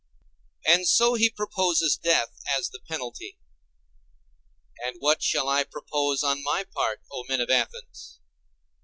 [0.65, 3.37] And so he proposes death as the penalty.
[4.83, 8.19] And what shall I propose on my part, O men of Athens?